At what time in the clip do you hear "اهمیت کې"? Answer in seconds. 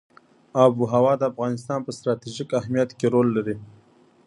2.59-3.07